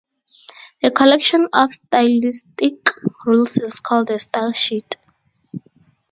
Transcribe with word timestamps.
A 0.81 0.89
collection 0.89 1.47
of 1.53 1.71
stylistic 1.71 2.89
rules 3.27 3.57
is 3.57 3.79
called 3.79 4.09
a 4.09 4.17
style 4.17 4.51
sheet. 4.51 4.97